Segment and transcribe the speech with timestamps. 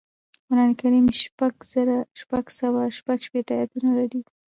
[0.47, 4.21] قرآن کریم شپږ زره شپږسوه شپږشپیتمه اياتونه لري